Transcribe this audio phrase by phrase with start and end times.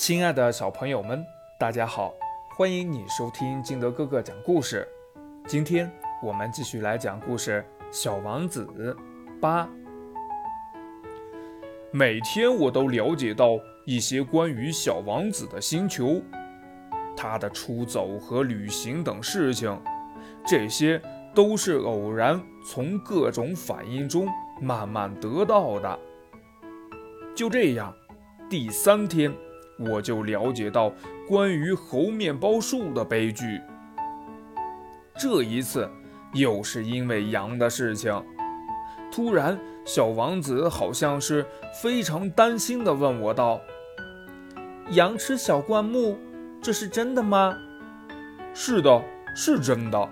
[0.00, 1.22] 亲爱的小朋友们，
[1.58, 2.14] 大家好，
[2.56, 4.88] 欢迎你收听金德哥哥讲故事。
[5.46, 5.92] 今天
[6.22, 7.62] 我们继续来讲故事
[7.92, 8.66] 《小王子》
[9.42, 9.68] 八。
[11.90, 16.22] 每天我都了解到一些关于小王子的星球、
[17.14, 19.78] 他的出走和旅行等事情，
[20.46, 20.98] 这些
[21.34, 24.26] 都是偶然从各种反应中
[24.62, 25.98] 慢慢得到的。
[27.34, 27.94] 就这样，
[28.48, 29.30] 第三天。
[29.80, 30.92] 我就了解到
[31.26, 33.60] 关于猴面包树的悲剧。
[35.18, 35.90] 这一次
[36.34, 38.14] 又是因为羊的事情。
[39.12, 41.44] 突然，小王子好像是
[41.82, 43.60] 非常担心地问我道
[44.92, 46.16] ：“羊吃小灌木，
[46.62, 47.56] 这是真的吗
[48.54, 49.02] ？”“是的，
[49.34, 50.08] 是真的。”“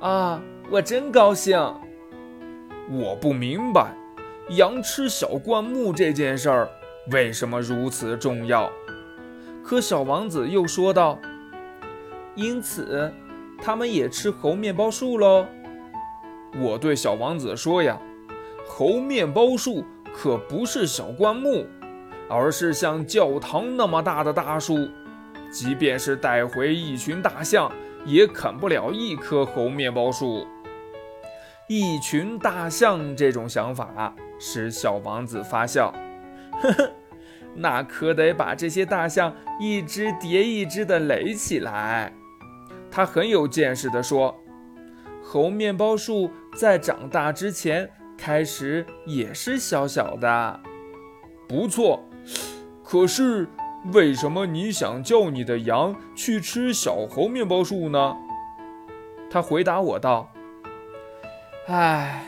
[0.00, 1.58] 啊，我真高兴。”
[2.90, 3.94] 我不明白，
[4.50, 6.68] 羊吃小灌木这件事儿。
[7.10, 8.70] 为什么如此重要？
[9.64, 11.18] 可小王子又说道
[12.36, 13.12] ：“因此，
[13.58, 15.46] 他们也吃猴面包树喽。”
[16.60, 18.00] 我对小王子说：“呀，
[18.66, 21.66] 猴面包树可不是小灌木，
[22.28, 24.88] 而是像教堂那么大的大树。
[25.50, 27.70] 即便是带回一群大象，
[28.04, 30.46] 也啃不了一棵猴面包树。”
[31.68, 35.94] 一群大象这种想法使小王子发笑。
[36.62, 36.90] 呵呵，
[37.54, 42.12] 那可得把这些大象一只叠一只的垒起来。
[42.90, 44.38] 他很有见识地说
[45.22, 50.60] ：“猴面包树在长大之前开始也是小小的。”
[51.48, 52.04] 不错，
[52.82, 53.48] 可是
[53.92, 58.16] 为什么你想叫你的羊去吃小猴面包树呢？
[59.30, 60.30] 他回答我道
[61.66, 62.24] ：“唉，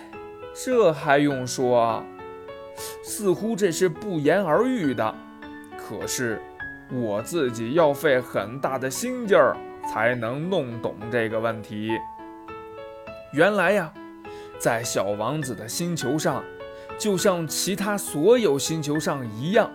[0.55, 2.03] 这还用说。”
[3.03, 5.15] 似乎这是不言而喻的，
[5.77, 6.41] 可是
[6.91, 9.57] 我自己要费很大的心劲儿
[9.91, 11.91] 才能弄懂这个问题。
[13.33, 13.93] 原来呀，
[14.59, 16.43] 在小王子的星球上，
[16.99, 19.71] 就像其他所有星球上一样，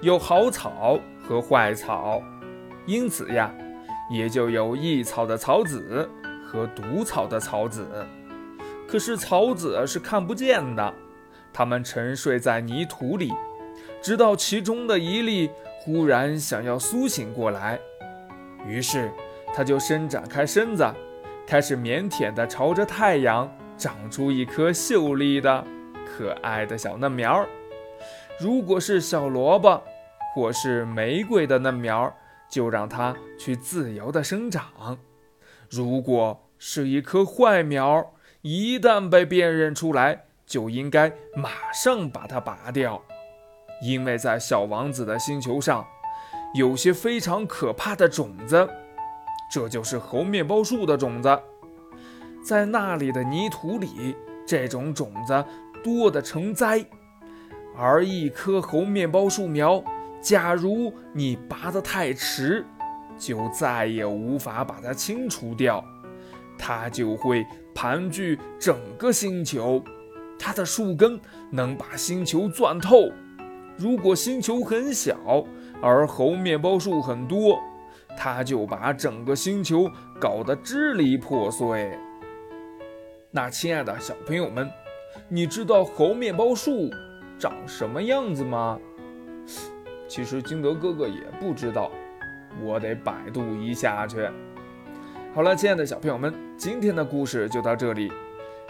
[0.00, 2.20] 有好草和坏草，
[2.86, 3.52] 因此呀，
[4.10, 6.08] 也就有益草的草籽
[6.44, 7.86] 和毒草的草籽。
[8.88, 10.94] 可是草籽是看不见的。
[11.52, 13.32] 它们沉睡在泥土里，
[14.00, 15.50] 直到其中的一粒
[15.80, 17.78] 忽然想要苏醒过来，
[18.66, 19.10] 于是
[19.54, 20.86] 它就伸展开身子，
[21.46, 25.64] 开始腼腆地朝着太阳长出一颗秀丽的、
[26.06, 27.46] 可爱的小嫩苗。
[28.38, 29.82] 如果是小萝卜
[30.34, 32.14] 或是玫瑰的嫩苗，
[32.48, 34.96] 就让它去自由地生长；
[35.68, 43.00] 如果是一棵坏苗，一旦被辨认出来，就应该马上把它拔掉，
[43.82, 45.86] 因为在小王子的星球上，
[46.54, 48.66] 有些非常可怕的种子，
[49.52, 51.38] 这就是猴面包树的种子。
[52.42, 54.16] 在那里的泥土里，
[54.46, 55.44] 这种种子
[55.84, 56.82] 多得成灾。
[57.76, 59.84] 而一棵猴面包树苗，
[60.20, 62.64] 假如你拔得太迟，
[63.18, 65.84] 就再也无法把它清除掉，
[66.56, 69.84] 它就会盘踞整个星球。
[70.38, 73.10] 它的树根能把星球钻透。
[73.76, 75.44] 如果星球很小，
[75.80, 77.58] 而猴面包树很多，
[78.16, 79.88] 它就把整个星球
[80.20, 81.96] 搞得支离破碎。
[83.30, 84.68] 那亲爱的小朋友们，
[85.28, 86.90] 你知道猴面包树
[87.38, 88.78] 长什么样子吗？
[90.08, 91.90] 其实金德哥哥也不知道，
[92.62, 94.28] 我得百度一下去。
[95.34, 98.10] 好了，亲爱的小朋友们，今天的故事就到这里。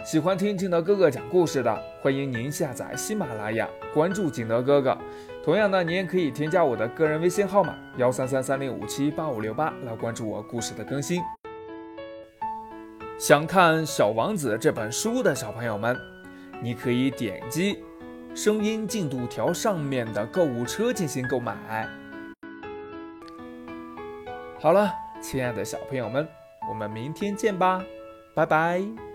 [0.05, 4.97] 喜欢听景德哥哥讲故事的，欢迎您下载喜马拉雅，关注景德哥哥。
[5.43, 11.21] 同样呢，您也可以添加我的个人微信号码幺三三三零五七八五六八来关注我故事的更新。
[13.19, 15.99] 想看《小王子》这本书的小朋友们，
[16.61, 17.83] 你可以点击
[18.33, 21.89] 声音进度条上面的购物车进行购买。
[24.59, 26.25] 好了，亲爱的小朋友们，
[26.69, 27.83] 我们明天见吧，
[28.33, 29.08] 拜拜。